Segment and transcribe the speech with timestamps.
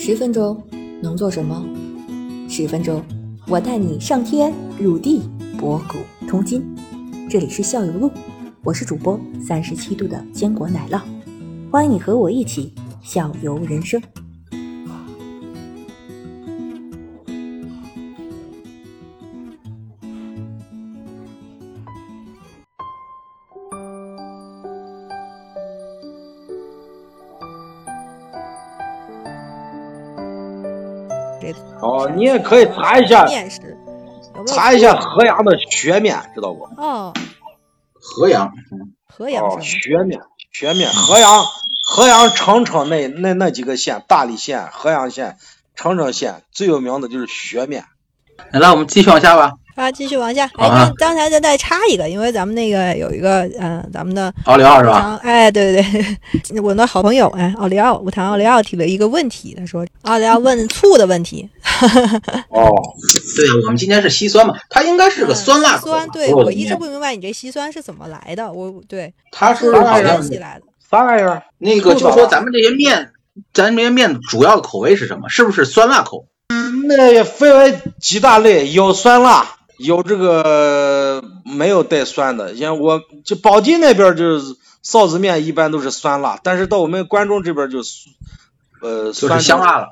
[0.00, 0.56] 十分钟
[1.02, 1.66] 能做什么？
[2.48, 3.02] 十分钟，
[3.48, 5.28] 我带你上天入地，
[5.58, 6.64] 博古通今。
[7.28, 8.08] 这里是校友录，
[8.62, 11.00] 我是主播三十七度的坚果奶酪，
[11.68, 12.72] 欢迎你和我一起
[13.02, 14.00] 校游人生。
[31.80, 33.76] 哦，你也可以查一下，面食，
[34.34, 36.64] 有有查一下河阳的学面，知道不？
[36.76, 37.12] 哦，
[37.92, 38.50] 河阳，哦，
[39.06, 39.62] 河阳是吗？
[39.62, 40.20] 血面，
[40.52, 41.44] 学面，河阳，
[41.84, 45.36] 河阳澄城那那那几个县，大理县、河阳县、
[45.74, 47.84] 澄城县最有名的就是学面。
[48.52, 49.52] 来，我们继续往下吧。
[49.78, 50.44] 啊，继续往下。
[50.58, 55.00] 哎，刚刚才再再插一个，因为咱们那个有一个，嗯、咱们的奥利奥是吧？
[55.00, 56.02] 常哎，对对
[56.50, 61.48] 对， 我的好朋友哎，奥利奥，我谈奥利奥提了一个问题，他说奥利奥问醋的问题，
[62.50, 62.68] 哦，
[63.36, 65.80] 对，我们今天是稀酸嘛，它应该是个酸辣嗯。
[65.80, 70.62] 酸，对我一直不明白你这稀酸是怎么来的，我对它是酸好像关系来的。
[70.90, 71.42] 啥玩意儿？
[71.58, 73.10] 那个，就说咱们这些面，
[73.54, 75.28] 咱这些面主要的口味是什么？
[75.28, 76.24] 是不是酸辣口？
[76.48, 82.56] 嗯那也分为几大类，有酸辣，有这个没有带酸的。
[82.56, 88.08] 像我就宝鸡那边就是臊子面，一般都是酸辣，但是到我们关中这边就是
[88.82, 89.88] 呃就酸是香辣了。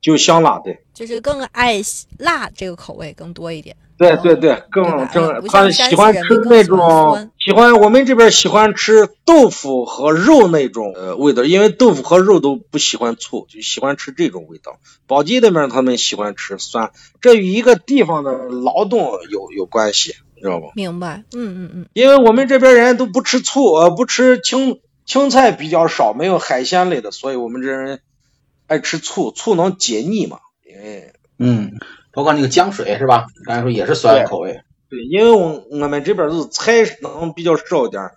[0.00, 1.82] 就香辣，对就是更爱
[2.16, 3.76] 辣这个口味更多一点。
[4.00, 14.78] 对对对，更正他喜欢吃那种喜欢我们这边喜欢吃豆腐和肉那种呃味道，因为豆腐和肉都不喜欢醋，就喜欢吃这种味道。
[15.06, 20.70] 宝鸡那边他们喜欢吃酸，这与一个地方的劳动有有关系，你知道不？
[20.74, 21.24] 明白？
[21.34, 28.00] 嗯嗯嗯，因为我们这边人都不吃醋，呃，不吃青青菜比较少，没有海鲜类的，所以我们这人
[28.66, 30.38] 爱吃醋，醋能解腻嘛。
[30.66, 31.78] 因为嗯，
[32.12, 33.26] 包括那个姜水是吧？
[33.46, 34.60] 刚才说也是酸口味。
[34.88, 38.14] 对，因为我我们这边儿是菜能比较少一点儿，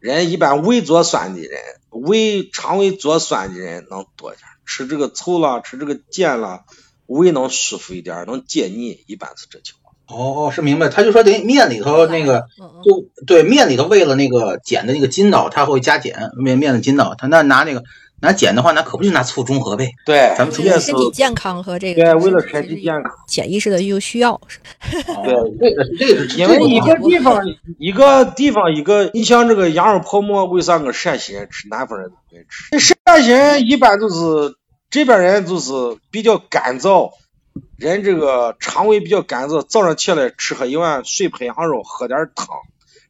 [0.00, 6.64] 人一般胃做酸的人，胃肠胃做酸的人能多一点儿，吃这个醋啦，吃这个碱啦，
[7.06, 9.94] 胃能舒服一点儿，能解腻，一般是这情况。
[10.08, 10.88] 哦，是明白。
[10.88, 12.46] 他就说得面里头那个，
[12.84, 17.14] 就对面里头为了那个碱的那个筋道，他会加碱面面的筋道。
[17.16, 17.84] 他那拿那个
[18.20, 19.90] 拿碱的话，那可不就拿醋中和呗？
[20.06, 23.12] 对，咱们为了身体健康和这个对，为了身体健康。
[23.28, 24.40] 潜意识的又需要，
[24.90, 27.44] 对哦这个是这个是因为一个地方
[27.78, 32.78] 一个地方一个，你像这个羊肉泡馍，为啥个陕西人吃，南方人都不爱吃？
[32.78, 34.56] 陕西人一般就是
[34.88, 35.72] 这边人就是
[36.10, 37.10] 比较干燥，
[37.76, 42.48] 人这个肠胃比较干燥，早上起来吃喝一碗水盆羊肉，喝点汤，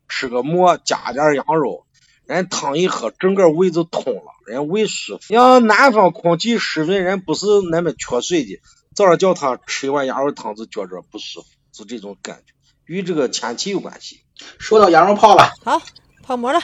[0.08, 1.85] 吃个馍加点羊肉，
[2.26, 5.22] 人汤一喝，整个胃就通了，人胃舒服。
[5.32, 8.60] 像南方空气湿润，人不是那么缺水的，
[8.94, 12.52] 早上叫他吃一碗羊肉汤就觉着不舒服，就这种感觉，
[12.86, 14.20] 与这个天气有关系。
[14.58, 15.80] 说到羊肉泡了，好
[16.22, 16.60] 泡馍了，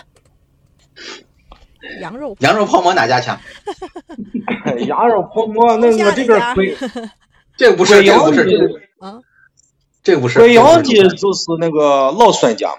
[2.00, 3.40] 羊肉羊肉泡馍哪家强？
[4.86, 6.76] 羊肉泡馍，那我这边贵，
[7.56, 9.20] 这个不是，这个不是，啊，
[10.02, 10.38] 这个不是。
[10.38, 12.74] 贵阳的就是那个老孙家。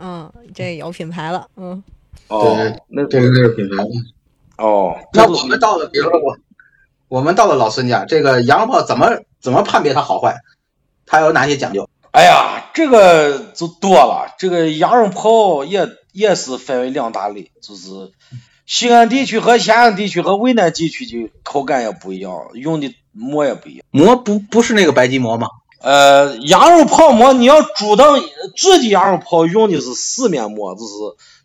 [0.00, 1.82] 嗯，这有品牌了，嗯，
[2.28, 3.84] 哦对，那这个是品牌。
[4.56, 6.36] 哦，那我们到了，比如说我，
[7.08, 10.36] 我们到了老孙家，这个羊肉泡怎么怎么判别它好坏？
[11.06, 11.88] 它有哪些讲究？
[12.10, 14.34] 哎呀，这个就多了。
[14.38, 18.12] 这个羊肉泡也也是分为两大类，就是
[18.66, 23.84] 西安地区和咸阳地区和渭南地区就口感也不一样，用的馍也不一样。
[23.90, 25.48] 馍不不是那个白吉馍吗？
[25.80, 28.16] 呃，羊肉泡馍你要煮到
[28.56, 30.94] 自己羊肉泡用的是四面馍，就是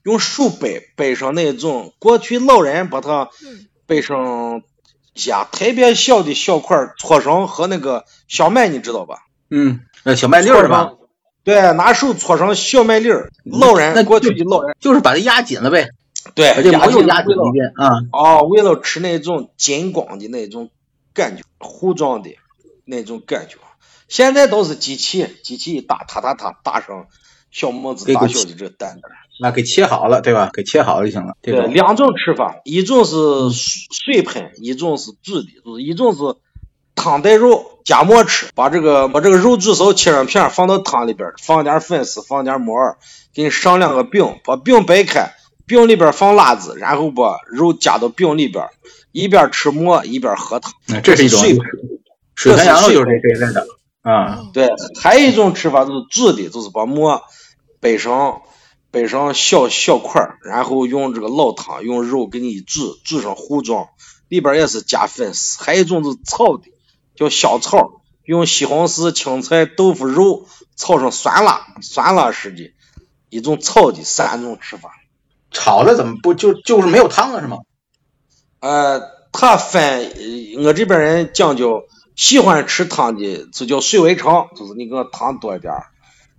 [0.03, 4.63] 用手掰掰上那种，过去老人把它嗯掰成
[5.25, 9.25] 呀特别小的小块儿，搓成和那个小麦，你知道吧？
[9.49, 10.93] 嗯，那小麦粒儿是吧？？
[11.43, 13.31] 对，拿手搓成小麦粒儿。
[13.43, 15.89] 老人那过去的老人，就是把它压紧了呗，
[16.35, 17.89] 对把这馍又紧压紧为了一遍啊。
[18.11, 20.69] 哦，为了吃那种金光的那种
[21.13, 22.35] 感觉，糊状的
[22.85, 23.57] 那种感觉。
[24.07, 27.07] 现在都是机器，机器一打，哒哒哒打上
[27.53, 29.11] 小馍子给给大小的这个蛋蛋。
[29.39, 30.50] 那给切好了，对吧？
[30.53, 31.35] 给切好了就行了。
[31.41, 33.15] 这对，两种吃法，一种是
[33.51, 36.35] 水盆，一种是煮的，就是一种是
[36.94, 42.97] 汤带肉夹馍吃，把这个把这个肉煮熟切成片放到汤里边，放点粉丝，放点木耳，
[43.33, 45.33] 给你上两个饼，把饼掰开，
[45.65, 48.67] 饼里边放辣子，然后把肉夹到饼里边，
[49.11, 50.71] 一边吃馍一边喝汤。
[50.89, 51.57] 嗯这是一种水
[52.35, 53.65] 水盆羊肉，就是这这一类的
[54.03, 54.45] 啊。
[54.53, 54.69] 对，
[55.01, 57.23] 还有一种吃法就是煮的，就是把馍
[57.83, 58.41] 掰上
[58.91, 63.89] 掰上小小块儿，然后用这个老汤用肉给你煮，煮成糊状，
[64.30, 66.71] 里边也是加粉丝；还有一种是炒的，
[67.15, 70.47] 叫小炒，用西红柿、青菜、豆腐、肉
[70.77, 72.71] 炒成酸辣酸辣式的
[73.30, 74.89] 一种炒的三种吃法。
[75.51, 77.57] 炒的怎么不就就是没有汤了是吗？
[78.59, 79.01] 呃，
[79.31, 79.83] 它分
[80.15, 81.83] 呃我这边人讲究，
[82.15, 85.81] 喜欢吃汤的就叫水围城，就是你给我汤多一点儿；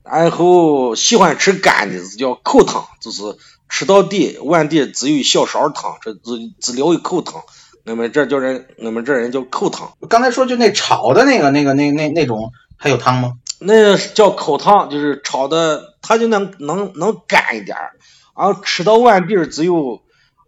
[0.05, 3.23] 然后喜欢吃干的是叫口汤，就是
[3.69, 7.43] 吃到底碗底只有一小勺汤，这只只留一口汤。
[7.87, 13.33] 我们这叫人，我们这人叫口汤，刚才说就那炒的那个那个那那那种还有汤吗？
[13.59, 17.93] 那叫口汤，就是炒的，它就能能能干一点儿，
[18.37, 20.01] 然后吃到碗底儿只有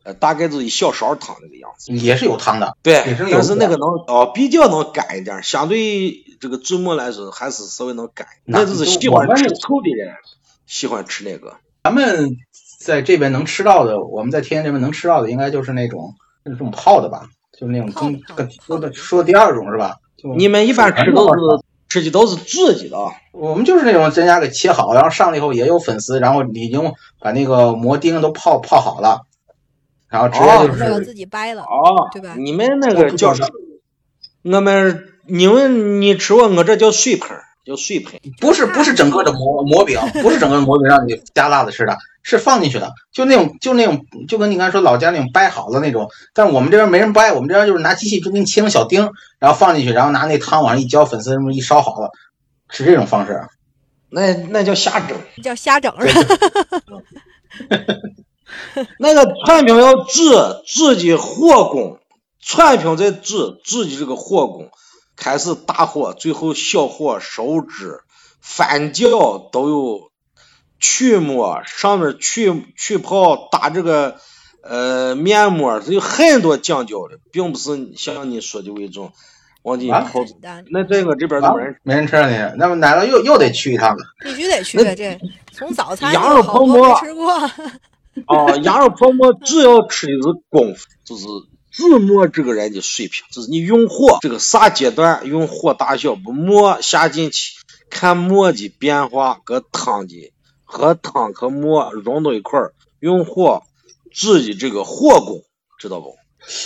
[0.07, 1.93] 呃大概就一小勺汤那个样子。
[1.93, 8.27] 也是有汤的，对也是，但是那个能哦，比较能干一点，相对这个芥末来说还是稍微能干。
[8.45, 10.15] 那那就是喜欢吃臭的人
[10.67, 11.55] 喜欢吃那个。
[11.85, 12.37] 咱们
[12.81, 16.15] 在这边能吃到的，我们在天津这边能吃到的，应该就是那种
[16.45, 19.97] 那种泡的吧，就是那种泡中汤跟说的说的第二种是吧？
[20.37, 21.41] 你们一般吃都是
[21.89, 23.13] 吃的都是自己的啊？
[23.33, 29.27] 我们就是那种人家给切好，然后上来以后也有粉丝，然后已经把那个馍丁都泡泡好了，
[30.09, 33.49] 然后直接就是自己掰了，哦，对吧你们那个叫我不知道
[34.43, 38.21] 我们你们你吃过，我这叫水盆儿，叫水盆。
[38.41, 49.11] 不是不是整个的馍馍饼，不是整个的馍饼让你加辣子吃的，是放进去的，就那种就那种就跟你刚才说老家那种掰好的那种，但是我们这边没人掰，我们这边就是拿机器就给你切成小丁，
[49.41, 52.13] 然后放进去，然后拿那汤往上一浇，粉丝什么一烧好了，
[52.71, 53.43] 是这种方式。
[54.09, 56.37] 那那叫瞎整，叫瞎整是吧？
[58.99, 60.23] 那个串饼要治
[60.67, 61.99] 自己火功，
[62.41, 64.71] 串饼在治自己这个火功，
[65.17, 68.01] 开始大火，最后小火收汁，
[68.41, 70.11] 翻搅都有
[70.79, 74.17] 曲沫，上面去去泡打这个
[74.63, 79.13] 呃面膜，这有很多讲究的，并不是像你说的那种
[79.63, 80.25] 往进啊泡。
[80.25, 81.81] 简单，那在我这边啊都没人吃。
[81.83, 84.05] 没人吃了你，那么奶酪又又得去一趟了。
[84.21, 85.19] 必须得去那这。
[85.53, 87.51] 从早餐羊肉泡馍吃过，
[88.25, 91.25] 啊， 羊肉泡馍主要吃的是功夫，就是
[91.71, 97.53] 自摸这个人的水平，就是你用火这个啥阶段用火大小不馍下进去，
[97.91, 100.33] 看馍的变化和汤的
[100.65, 103.63] 和汤和馍融到一块儿，用火
[104.15, 105.43] 自己这个火功，
[105.79, 106.17] 知道不？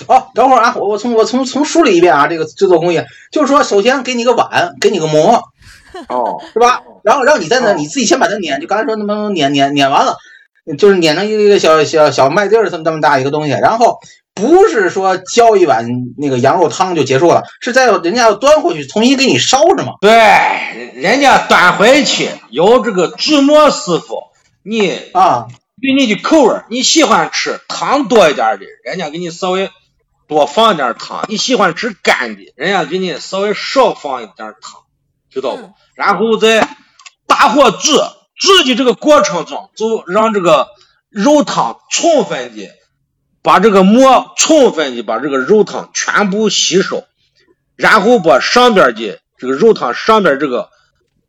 [0.07, 3.01] 哦，等会儿啊，我我从我从从梳理一遍啊，这个制作工艺
[3.33, 5.43] 就是说，首先给你个碗，给你个馍，
[6.09, 6.83] 哦，是吧？
[7.03, 10.17] 然后让你在那哦你自己先把它碾，就刚才说那么碾碾碾完了，
[10.79, 14.01] 就是碾成一个小小小麦粒儿这么这么大一个东西，然后
[14.35, 15.87] 不是说浇一碗
[16.17, 19.95] 那个羊肉汤就结束了，是在人家要端回去重新给你烧是吗？
[20.01, 20.13] 对，
[20.95, 24.31] 人家端回去由这个制馍师傅，
[24.63, 25.49] 你啊，
[25.81, 29.71] 对你的口味儿，你喜欢吃汤多一点儿的，人家给你稍微
[30.29, 34.83] 多放一点儿汤；你喜欢吃干的，人家给你稍微少放一点儿汤，
[35.31, 35.75] 知道不嗯？
[35.95, 36.69] 然后再
[37.27, 37.91] 大火制
[38.41, 40.69] 煮的这个过程中，就让这个
[41.11, 42.69] 肉汤充分的
[43.43, 47.05] 把这个馍充分的把这个肉汤全部吸收，
[47.77, 50.71] 然后把上边的这个肉汤上边这个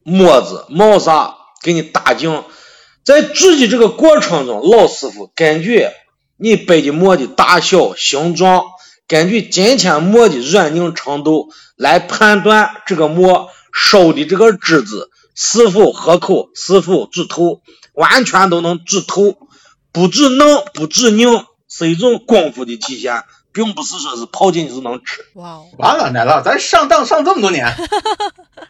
[0.04, 2.44] 沫子毛啥给你打净。
[3.04, 5.88] 在煮的这个过程中，老师傅根据
[6.38, 8.63] 你掰的馍的大小、形状，
[9.08, 17.61] 根据今天馍的软硬程度来判断这个馍收的这个汁子是否合口，是否煮透，
[17.93, 19.35] 完全都能煮透，
[19.91, 23.23] 不煮嫩不煮硬，是一种功夫的体现，
[23.53, 25.21] 并不是说是泡进去就能吃。
[25.33, 27.73] 完了奶酪，咱上当上这么多年，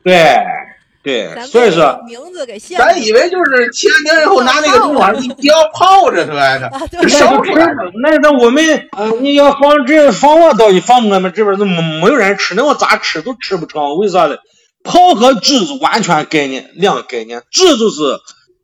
[0.03, 0.37] 对
[1.03, 1.99] 对，咱所以说。
[2.05, 2.59] 名字给。
[2.59, 6.69] 咱以为就是切完丁以后拿那个东西往上一浇泡着，对吧？
[6.91, 7.65] 那烧就出来
[8.03, 14.37] 那那我们呃，你要放这放我到底放我们这边都没没有人吃，那我咋吃都吃不成，为啥嘞？
[14.83, 18.19] 泡和制是完全概念两个概念，制就是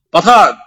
[0.09, 0.57] 把它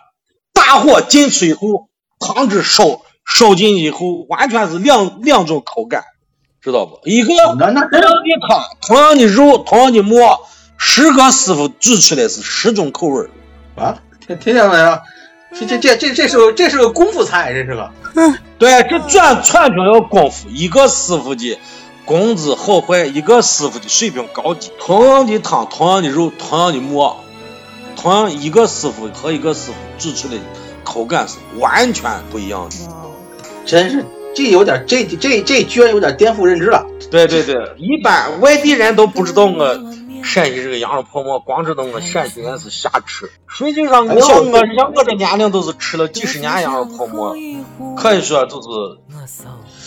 [0.53, 1.89] 大火进去以后，
[2.19, 6.05] 汤汁烧烧进去以后，完全是两两种口感，
[6.61, 7.01] 知道不？
[7.05, 10.41] 一个那那同样的汤，同样的肉，同样的馍，
[10.77, 13.31] 十个师傅制出来是十种口味儿。
[13.77, 14.99] 啊，听听见没有？
[15.53, 17.91] 这这这这这是个这是个功夫菜，这是个。
[18.57, 21.59] 对，这转传承要功夫，一个师傅的
[22.11, 24.69] 工资好坏，一个师傅的水平高低。
[24.81, 27.23] 同样的汤，同样的肉，同样的馍，
[27.95, 30.41] 同样一个师傅和一个师傅煮出来的
[30.83, 32.75] 口感是完全不一样的。
[33.65, 36.85] 真是这有点这这这居然有点颠覆认知了。
[37.13, 39.81] 对对对，一般外地人都不知道我
[40.23, 43.31] 陕西这个羊肉泡馍，光知道我陕西人是瞎吃。
[43.47, 47.35] 实际上，我，像我这年龄都是吃了几十年羊肉泡馍，
[47.97, 48.69] 可以说就是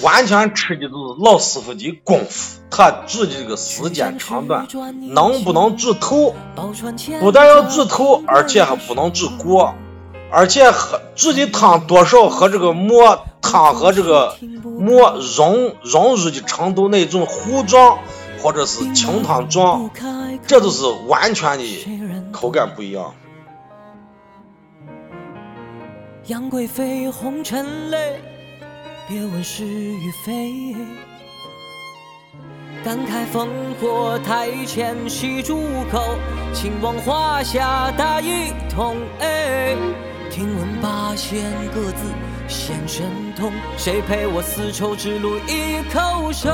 [0.02, 2.60] 完全吃的都是老师傅的功夫。
[2.70, 4.68] 他煮的这个时间长短，
[5.14, 6.34] 能不能煮透？
[7.20, 9.76] 不但要煮透，而且还不能煮过。
[10.32, 18.00] 而且喝煮的汤多少和这个馍汤和这个馍融融入的程度那种糊状
[18.44, 19.90] 或者是清汤状，
[20.46, 23.16] 这都是完全的口感不一样。
[26.26, 28.20] 杨贵妃红尘泪，
[29.08, 30.76] 别问是与非。
[32.84, 33.48] 感慨烽
[33.80, 35.58] 火台前戏诸
[35.90, 36.02] 口，
[36.54, 38.98] 秦王华下大一统。
[39.22, 39.74] 哎。
[40.30, 42.12] 听闻八仙各自
[42.48, 43.06] 现神
[43.38, 46.50] 通，谁陪我丝绸之路一口愁？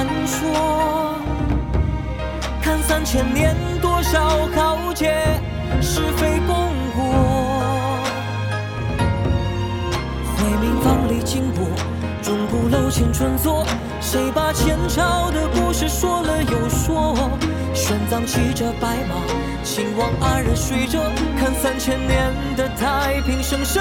[0.00, 1.14] 传说，
[2.62, 5.14] 看三千年多少豪杰，
[5.82, 7.04] 是非功过。
[10.36, 11.68] 回民房里金箔，
[12.22, 13.66] 钟鼓楼前春作。
[14.00, 17.14] 谁把前朝的故事说了又说？
[17.74, 19.16] 玄奘骑着白马，
[19.62, 20.98] 秦王安然睡着，
[21.38, 23.80] 看三千年的太平盛世。